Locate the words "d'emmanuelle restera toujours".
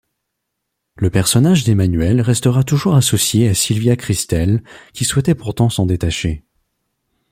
1.63-2.95